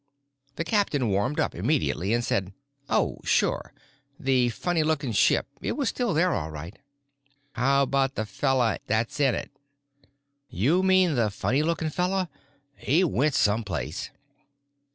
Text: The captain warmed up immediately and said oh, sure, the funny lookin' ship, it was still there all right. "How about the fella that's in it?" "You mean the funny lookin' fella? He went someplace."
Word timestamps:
The 0.55 0.63
captain 0.63 1.09
warmed 1.09 1.39
up 1.39 1.53
immediately 1.53 2.11
and 2.11 2.23
said 2.25 2.53
oh, 2.89 3.19
sure, 3.23 3.71
the 4.19 4.49
funny 4.49 4.81
lookin' 4.81 5.11
ship, 5.11 5.45
it 5.61 5.73
was 5.77 5.89
still 5.89 6.15
there 6.15 6.33
all 6.33 6.49
right. 6.49 6.75
"How 7.53 7.83
about 7.83 8.15
the 8.15 8.25
fella 8.25 8.79
that's 8.87 9.19
in 9.19 9.35
it?" 9.35 9.51
"You 10.49 10.81
mean 10.81 11.13
the 11.13 11.29
funny 11.29 11.61
lookin' 11.61 11.91
fella? 11.91 12.29
He 12.75 13.03
went 13.03 13.35
someplace." 13.35 14.09